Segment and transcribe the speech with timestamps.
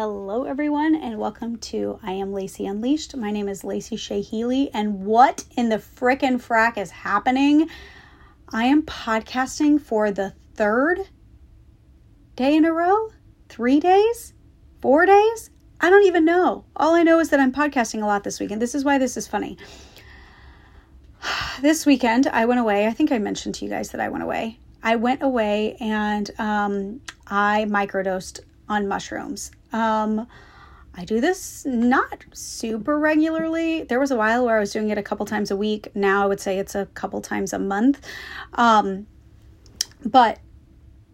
[0.00, 3.16] Hello, everyone, and welcome to I Am Lacey Unleashed.
[3.16, 7.68] My name is Lacey Shea Healy, and what in the frickin' frack is happening?
[8.52, 11.00] I am podcasting for the third
[12.36, 13.08] day in a row?
[13.48, 14.34] Three days?
[14.80, 15.50] Four days?
[15.80, 16.64] I don't even know.
[16.76, 18.62] All I know is that I'm podcasting a lot this weekend.
[18.62, 19.58] This is why this is funny.
[21.60, 22.86] This weekend, I went away.
[22.86, 24.60] I think I mentioned to you guys that I went away.
[24.80, 28.38] I went away and um, I microdosed
[28.68, 29.50] on mushrooms.
[29.72, 30.26] Um,
[30.94, 33.84] I do this not super regularly.
[33.84, 35.94] There was a while where I was doing it a couple times a week.
[35.94, 38.04] Now I would say it's a couple times a month.
[38.54, 39.06] Um,
[40.04, 40.40] but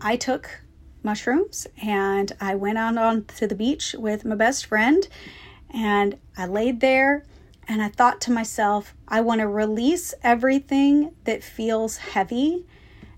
[0.00, 0.60] I took
[1.02, 5.08] mushrooms and I went out on to the beach with my best friend
[5.72, 7.24] and I laid there
[7.66, 12.66] and I thought to myself, I want to release everything that feels heavy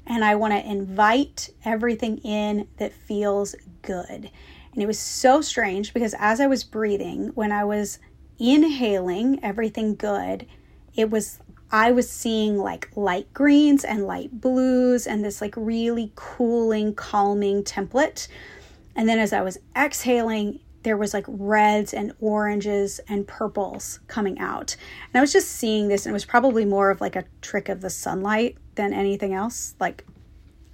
[0.07, 4.31] and I want to invite everything in that feels good.
[4.73, 7.99] And it was so strange because as I was breathing, when I was
[8.39, 10.47] inhaling everything good,
[10.95, 11.39] it was
[11.70, 17.65] I was seeing like light greens and light blues and this like really cooling, calming
[17.65, 18.28] template.
[18.95, 24.39] And then as I was exhaling, there was like reds and oranges and purples coming
[24.39, 24.77] out.
[25.06, 27.69] And I was just seeing this, and it was probably more of like a trick
[27.69, 29.75] of the sunlight than anything else.
[29.81, 30.05] Like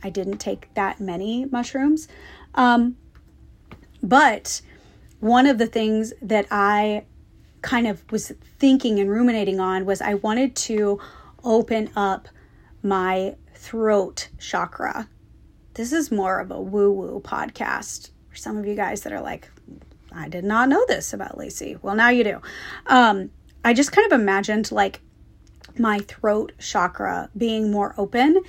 [0.02, 2.08] I didn't take that many mushrooms.
[2.54, 2.96] Um,
[4.02, 4.60] but
[5.20, 7.04] one of the things that I
[7.62, 11.00] kind of was thinking and ruminating on was I wanted to
[11.42, 12.28] open up
[12.82, 15.08] my throat chakra.
[15.74, 19.20] This is more of a woo woo podcast for some of you guys that are
[19.20, 19.50] like,
[20.12, 21.76] I did not know this about Lacey.
[21.82, 22.40] Well, now you do.
[22.86, 23.30] Um,
[23.64, 25.00] I just kind of imagined like
[25.78, 28.40] my throat chakra being more open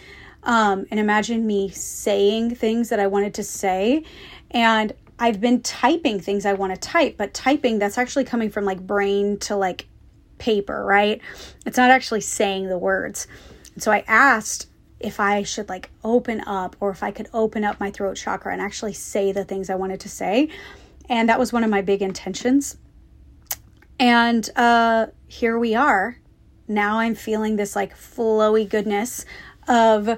[0.43, 4.03] um, and imagine me saying things that I wanted to say.
[4.51, 8.63] And I've been typing things I want to type, but typing that's actually coming from
[8.63, 9.87] like brain to like
[10.37, 11.21] paper, right?
[11.65, 13.27] It's not actually saying the words.
[13.73, 14.67] And so I asked
[15.01, 18.53] if I should like open up or if I could open up my throat chakra
[18.53, 20.49] and actually say the things I wanted to say.
[21.09, 22.77] And that was one of my big intentions.
[23.99, 26.17] And uh, here we are.
[26.65, 29.25] Now I'm feeling this like flowy goodness
[29.67, 30.17] of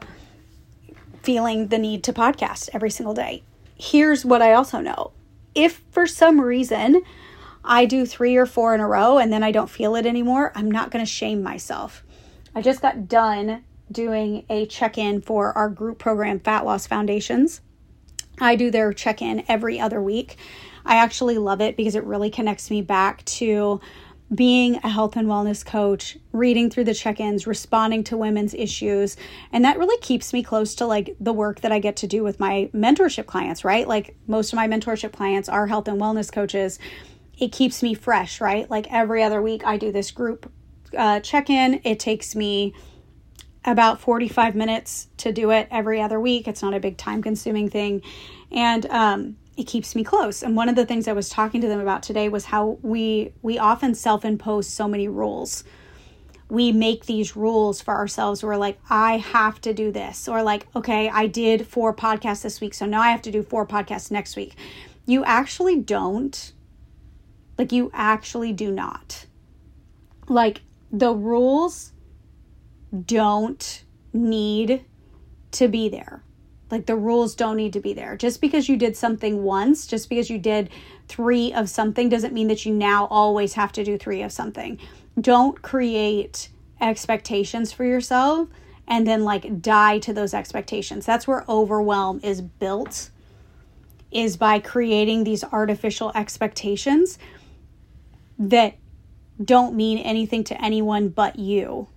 [1.23, 3.43] feeling the need to podcast every single day
[3.81, 5.11] here's what I also know.
[5.55, 7.01] If for some reason
[7.65, 10.51] I do three or four in a row and then I don't feel it anymore,
[10.53, 12.03] I'm not going to shame myself.
[12.53, 17.61] I just got done doing a check in for our group program, Fat Loss Foundations.
[18.39, 20.37] I do their check in every other week.
[20.85, 23.81] I actually love it because it really connects me back to
[24.33, 29.17] being a health and wellness coach, reading through the check ins, responding to women's issues.
[29.51, 32.23] And that really keeps me close to like the work that I get to do
[32.23, 33.87] with my mentorship clients, right?
[33.87, 36.79] Like most of my mentorship clients are health and wellness coaches.
[37.37, 38.69] It keeps me fresh, right?
[38.69, 40.49] Like every other week, I do this group
[40.97, 41.81] uh, check in.
[41.83, 42.73] It takes me
[43.65, 46.47] about 45 minutes to do it every other week.
[46.47, 48.01] It's not a big time consuming thing.
[48.51, 50.41] And um, it keeps me close.
[50.41, 53.31] And one of the things I was talking to them about today was how we
[53.43, 55.63] we often self-impose so many rules.
[56.49, 58.43] We make these rules for ourselves.
[58.43, 62.59] We're like, I have to do this, or like, okay, I did four podcasts this
[62.59, 64.55] week, so now I have to do four podcasts next week.
[65.05, 66.53] You actually don't.
[67.57, 69.27] Like, you actually do not.
[70.27, 70.61] Like,
[70.91, 71.93] the rules
[73.05, 74.83] don't need
[75.51, 76.23] to be there
[76.71, 78.15] like the rules don't need to be there.
[78.15, 80.69] Just because you did something once, just because you did
[81.07, 84.79] three of something, doesn't mean that you now always have to do three of something.
[85.19, 86.49] Don't create
[86.79, 88.47] expectations for yourself
[88.87, 91.05] and then like die to those expectations.
[91.05, 93.09] That's where overwhelm is built
[94.11, 97.17] is by creating these artificial expectations
[98.37, 98.75] that
[99.43, 101.87] don't mean anything to anyone but you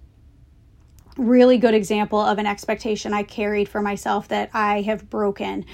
[1.17, 5.65] really good example of an expectation I carried for myself that I have broken.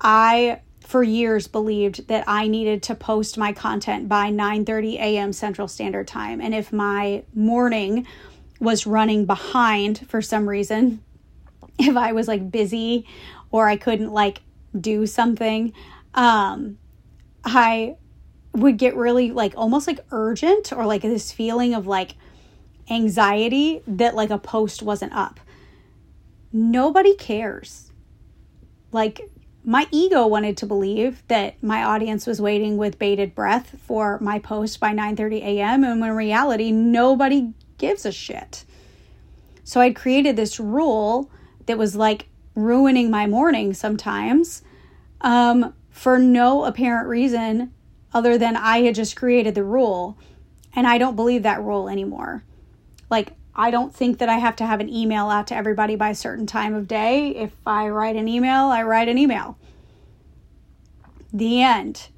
[0.00, 5.32] I for years believed that I needed to post my content by 9:30 a.m.
[5.32, 8.06] Central Standard Time and if my morning
[8.60, 11.02] was running behind for some reason,
[11.78, 13.06] if I was like busy
[13.50, 14.42] or I couldn't like
[14.78, 15.72] do something,
[16.14, 16.78] um
[17.44, 17.96] I
[18.52, 22.14] would get really like almost like urgent or like this feeling of like
[22.90, 25.40] anxiety that like a post wasn't up.
[26.52, 27.90] Nobody cares.
[28.92, 29.30] Like
[29.64, 34.38] my ego wanted to believe that my audience was waiting with bated breath for my
[34.38, 35.84] post by 9:30 a.m.
[35.84, 38.64] and when in reality nobody gives a shit.
[39.64, 41.30] So I'd created this rule
[41.66, 44.62] that was like ruining my morning sometimes
[45.22, 47.72] um, for no apparent reason
[48.12, 50.18] other than I had just created the rule
[50.76, 52.44] and I don't believe that rule anymore.
[53.14, 56.10] Like, I don't think that I have to have an email out to everybody by
[56.10, 57.28] a certain time of day.
[57.36, 59.56] If I write an email, I write an email.
[61.32, 62.08] The end.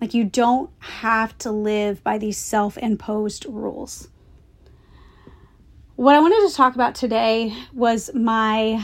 [0.00, 4.08] Like, you don't have to live by these self imposed rules.
[5.96, 8.82] What I wanted to talk about today was my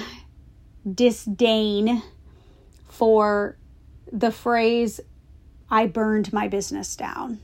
[0.87, 2.02] disdain
[2.90, 3.56] for
[4.12, 5.00] the phrase,
[5.70, 7.40] I burned my business down.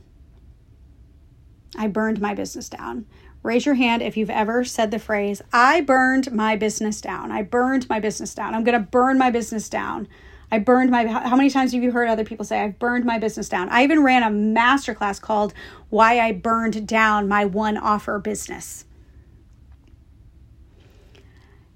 [1.75, 3.07] I burned my business down.
[3.49, 7.33] Raise your hand if you've ever said the phrase, I burned my business down.
[7.33, 8.55] I burned my business down.
[8.55, 10.07] I'm going to burn my business down.
[10.53, 11.07] I burned my.
[11.07, 13.71] How many times have you heard other people say, I've burned my business down?
[13.71, 15.55] I even ran a masterclass called
[15.89, 18.85] Why I Burned Down My One Offer Business.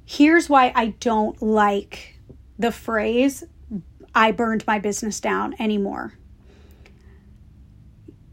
[0.05, 2.19] Here's why I don't like
[2.59, 3.45] the phrase,
[4.15, 6.19] I burned my business down anymore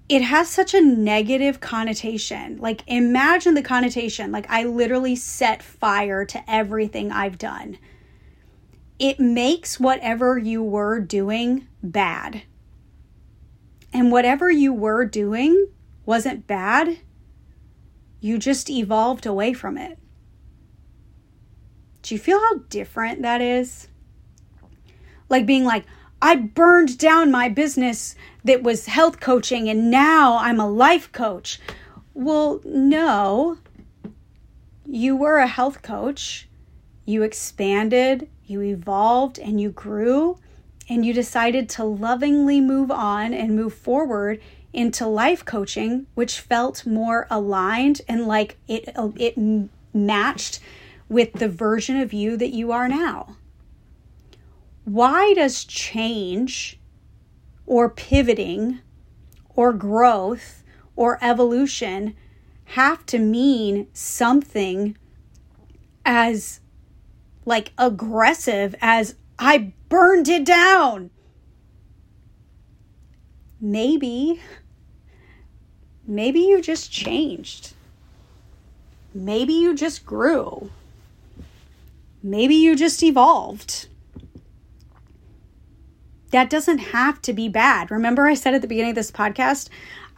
[0.10, 2.58] it has such a negative connotation.
[2.58, 4.32] Like, imagine the connotation.
[4.32, 7.78] Like, I literally set fire to everything I've done.
[8.98, 12.42] It makes whatever you were doing bad.
[13.94, 15.68] And whatever you were doing
[16.08, 17.00] wasn't bad,
[18.20, 20.00] you just evolved away from it.
[22.02, 23.88] Do you feel how different that is?
[25.30, 25.86] Like being like,
[26.22, 31.60] I burned down my business that was health coaching and now I'm a life coach.
[32.14, 33.58] Well, no.
[34.86, 36.48] You were a health coach.
[37.06, 40.38] You expanded, you evolved, and you grew,
[40.88, 44.40] and you decided to lovingly move on and move forward
[44.74, 49.36] into life coaching, which felt more aligned and like it it
[49.94, 50.60] matched
[51.08, 53.38] with the version of you that you are now.
[54.90, 56.80] Why does change
[57.68, 58.80] or pivoting
[59.50, 60.64] or growth
[60.96, 62.16] or evolution
[62.66, 64.98] have to mean something
[66.04, 66.60] as
[67.46, 71.12] like aggressive as I burned it down.
[73.62, 74.42] Maybe,
[76.08, 77.74] maybe you just changed.
[79.14, 80.72] Maybe you just grew.
[82.24, 83.88] Maybe you just evolved
[86.32, 87.92] that doesn't have to be bad.
[87.92, 89.70] Remember, I said at the beginning of this podcast,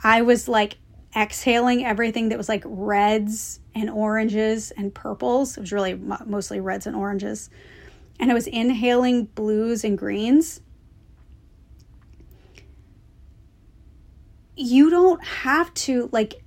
[0.04, 0.78] I was like
[1.16, 5.58] exhaling everything that was like reds and oranges and purples.
[5.58, 7.50] It was really mostly reds and oranges.
[8.20, 10.62] And I was inhaling blues and greens.
[14.56, 16.44] You don't have to like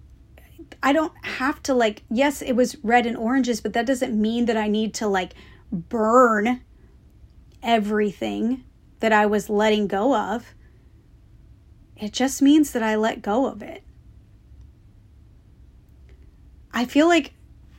[0.83, 4.45] I don't have to like yes, it was red and oranges, but that doesn't mean
[4.47, 5.35] that I need to like
[5.73, 6.61] burn
[7.63, 8.63] everything
[9.05, 10.55] that I was letting go of.
[11.95, 13.83] It just means that I let go of it.
[16.73, 17.35] I feel like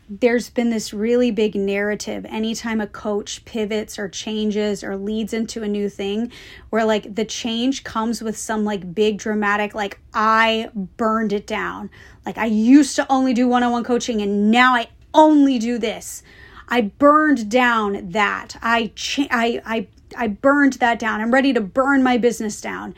[0.07, 5.63] there's been this really big narrative anytime a coach pivots or changes or leads into
[5.63, 6.31] a new thing
[6.69, 11.89] where like the change comes with some like big dramatic like I burned it down.
[12.23, 16.21] Like I used to only do one-on-one coaching and now I only do this.
[16.67, 18.57] I burned down that.
[18.61, 21.21] I cha- I I I burned that down.
[21.21, 22.95] I'm ready to burn my business down.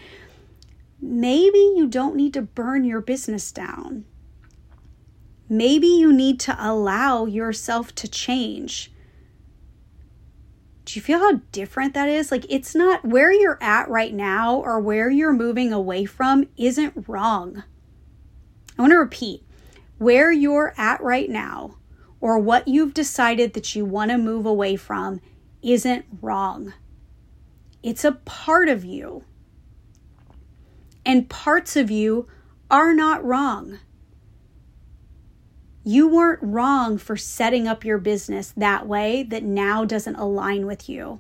[0.99, 4.05] Maybe you don't need to burn your business down.
[5.49, 8.91] Maybe you need to allow yourself to change.
[10.85, 12.31] Do you feel how different that is?
[12.31, 17.07] Like, it's not where you're at right now or where you're moving away from isn't
[17.07, 17.63] wrong.
[18.77, 19.43] I want to repeat
[19.97, 21.77] where you're at right now
[22.19, 25.19] or what you've decided that you want to move away from
[25.61, 26.73] isn't wrong.
[27.83, 29.23] It's a part of you.
[31.05, 32.27] And parts of you
[32.69, 33.79] are not wrong.
[35.83, 40.89] You weren't wrong for setting up your business that way that now doesn't align with
[40.89, 41.19] you.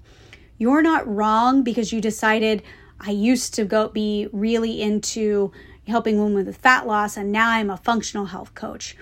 [0.57, 2.63] You're not wrong because you decided
[2.99, 5.53] I used to go be really into
[5.87, 8.97] helping women with fat loss and now I'm a functional health coach.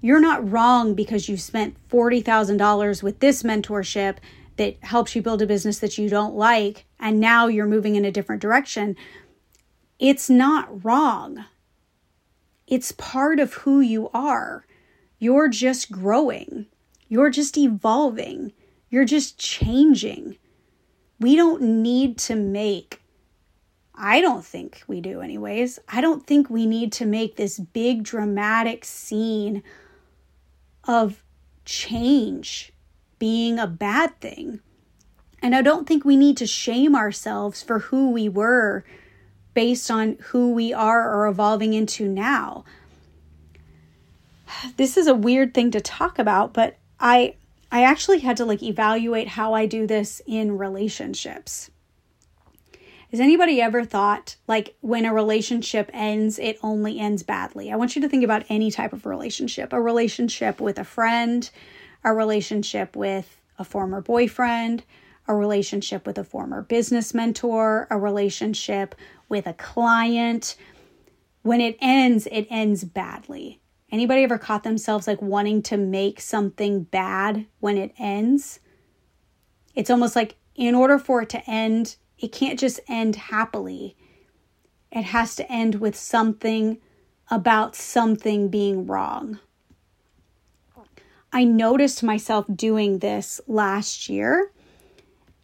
[0.00, 4.18] You're not wrong because you spent $40,000 with this mentorship
[4.56, 8.04] that helps you build a business that you don't like and now you're moving in
[8.04, 8.96] a different direction,
[9.98, 11.44] it's not wrong.
[12.66, 14.66] It's part of who you are.
[15.18, 16.66] You're just growing,
[17.08, 18.52] you're just evolving,
[18.90, 20.36] you're just changing.
[21.20, 23.00] We don't need to make
[23.94, 25.78] I don't think we do, anyways.
[25.88, 29.62] I don't think we need to make this big dramatic scene
[30.82, 31.22] of
[31.64, 32.73] change
[33.18, 34.60] being a bad thing.
[35.42, 38.84] And I don't think we need to shame ourselves for who we were
[39.52, 42.64] based on who we are or evolving into now.
[44.76, 47.36] This is a weird thing to talk about, but I
[47.70, 51.70] I actually had to like evaluate how I do this in relationships.
[53.10, 57.70] Has anybody ever thought like when a relationship ends, it only ends badly?
[57.70, 61.50] I want you to think about any type of relationship a relationship with a friend,
[62.04, 64.84] a relationship with a former boyfriend,
[65.26, 68.94] a relationship with a former business mentor, a relationship
[69.28, 70.56] with a client.
[71.42, 73.60] When it ends, it ends badly.
[73.90, 78.60] Anybody ever caught themselves like wanting to make something bad when it ends?
[79.74, 83.96] It's almost like in order for it to end, it can't just end happily.
[84.90, 86.78] It has to end with something
[87.30, 89.40] about something being wrong.
[91.34, 94.52] I noticed myself doing this last year.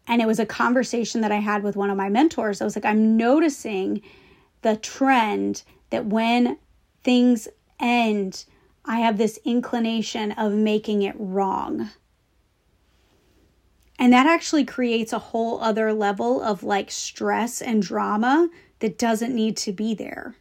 [0.06, 2.60] And it was a conversation that I had with one of my mentors.
[2.60, 4.00] I was like, I'm noticing
[4.62, 6.58] the trend that when
[7.02, 7.48] things
[7.80, 8.44] end,
[8.84, 11.90] I have this inclination of making it wrong.
[13.98, 19.34] And that actually creates a whole other level of like stress and drama that doesn't
[19.34, 20.36] need to be there.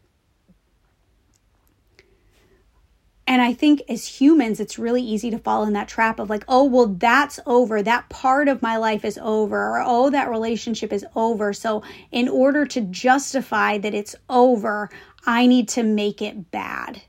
[3.30, 6.44] And I think as humans, it's really easy to fall in that trap of like,
[6.48, 7.84] oh, well, that's over.
[7.84, 9.70] That part of my life is over.
[9.70, 11.54] Or, oh, that relationship is over.
[11.54, 14.90] So, in order to justify that it's over,
[15.28, 17.04] I need to make it bad.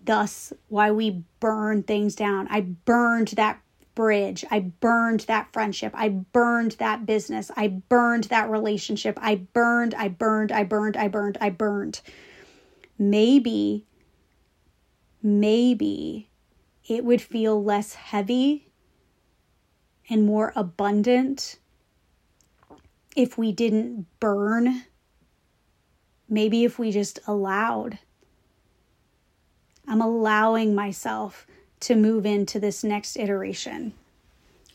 [0.00, 2.46] Thus, why we burn things down.
[2.48, 3.60] I burned that
[3.96, 4.44] bridge.
[4.52, 5.90] I burned that friendship.
[5.96, 7.50] I burned that business.
[7.56, 9.18] I burned that relationship.
[9.20, 11.50] I burned, I burned, I burned, I burned, I burned.
[11.50, 12.00] I burned
[13.10, 13.86] maybe,
[15.22, 16.28] maybe
[16.88, 18.72] it would feel less heavy
[20.08, 21.58] and more abundant
[23.16, 24.84] if we didn't burn.
[26.28, 27.98] Maybe if we just allowed.
[29.86, 31.46] I'm allowing myself
[31.80, 33.92] to move into this next iteration.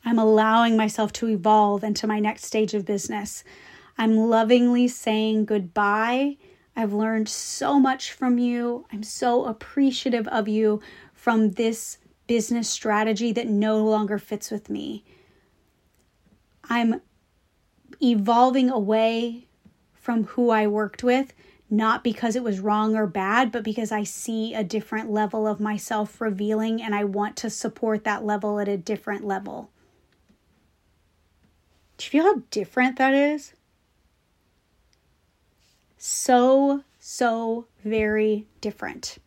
[0.06, 3.44] I'm allowing myself to evolve into my next stage of business.
[3.98, 6.38] I'm lovingly saying goodbye
[6.78, 8.86] I've learned so much from you.
[8.94, 10.80] I'm so appreciative of you
[11.12, 15.04] from this business strategy that no longer fits with me.
[16.70, 17.02] I'm
[18.00, 19.48] evolving away
[19.96, 21.34] from who I worked with,
[21.68, 25.60] not because it was wrong or bad, but because I see a different level of
[25.60, 29.72] myself revealing and I want to support that level at a different level.
[31.98, 33.54] Do you feel how different that is?
[35.98, 39.18] So, so very different.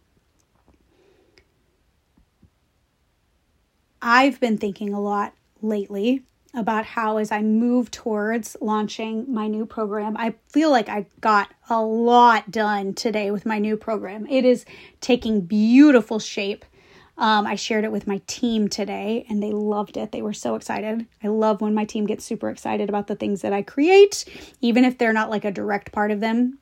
[4.02, 6.22] I've been thinking a lot lately
[6.54, 11.52] about how, as I move towards launching my new program, I feel like I got
[11.68, 14.26] a lot done today with my new program.
[14.26, 14.64] It is
[15.00, 16.64] taking beautiful shape.
[17.20, 20.10] Um, I shared it with my team today and they loved it.
[20.10, 21.06] They were so excited.
[21.22, 24.24] I love when my team gets super excited about the things that I create,
[24.62, 26.58] even if they're not like a direct part of them.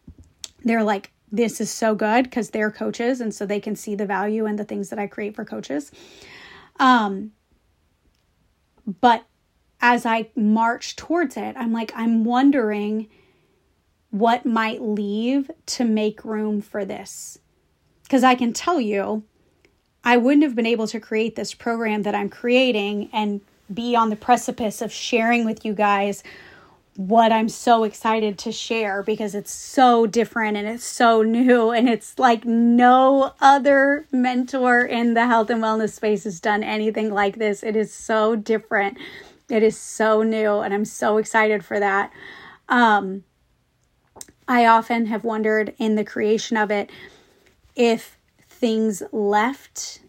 [0.65, 4.05] They're like, this is so good because they're coaches and so they can see the
[4.05, 5.93] value in the things that I create for coaches.
[6.81, 7.31] Um,
[9.01, 9.25] but
[9.81, 13.09] as I march towards it, I'm like, I'm wondering
[14.11, 17.39] what might leave to make room for this.
[18.03, 19.23] Because I can tell you,
[20.05, 23.41] I wouldn't have been able to create this program that I'm creating and
[23.73, 26.23] be on the precipice of sharing with you guys
[26.99, 31.89] what I'm so excited to share because it's so different and it's so new and
[31.89, 37.37] it's like no other mentor in the health and wellness space has done anything like
[37.39, 37.63] this.
[37.63, 38.99] It is so different.
[39.49, 42.11] It is so new and I'm so excited for that.
[42.69, 43.23] Um
[44.49, 46.91] I often have wondered in the creation of it
[47.77, 48.18] if
[48.59, 50.01] things left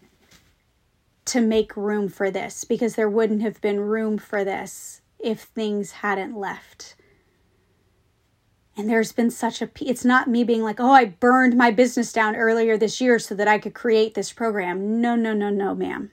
[1.26, 5.92] to make room for this because there wouldn't have been room for this if things
[5.92, 6.96] hadn't left.
[8.76, 12.12] And there's been such a it's not me being like, "Oh, I burned my business
[12.12, 15.74] down earlier this year so that I could create this program." No, no, no, no,
[15.74, 16.10] ma'am.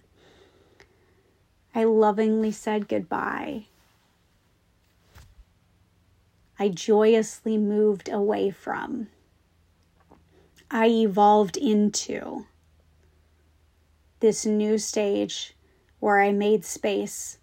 [1.73, 3.65] I lovingly said goodbye.
[6.59, 9.07] I joyously moved away from.
[10.69, 12.45] I evolved into
[14.19, 15.55] this new stage
[15.99, 17.37] where I made space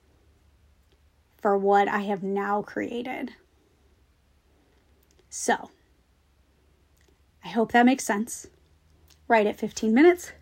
[1.41, 3.33] for what I have now created.
[5.29, 5.71] So,
[7.45, 8.47] I hope that makes sense.
[9.27, 10.33] Right at 15 minutes.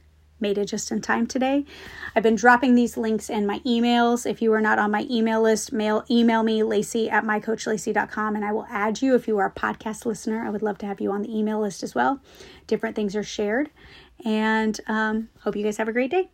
[0.43, 1.65] Made it just in time today.
[2.15, 4.29] I've been dropping these links in my emails.
[4.29, 8.45] If you are not on my email list, mail email me Lacey at mycoachlacey.com and
[8.45, 9.15] I will add you.
[9.15, 11.61] If you are a podcast listener, I would love to have you on the email
[11.61, 12.21] list as well.
[12.67, 13.71] Different things are shared.
[14.25, 16.31] And um, hope you guys have a great day.